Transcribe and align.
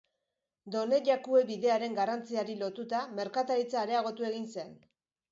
Donejakue 0.75 1.41
bidearen 1.49 1.97
garrantziari 1.99 2.55
lotuta, 2.61 3.01
merkataritza 3.19 3.79
areagotu 3.83 4.27
egin 4.31 4.49
zen. 4.55 4.73